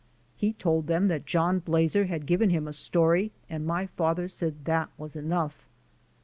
[0.35, 4.65] He told them that John Blazer had given him a story and my father said
[4.65, 5.67] that was enough.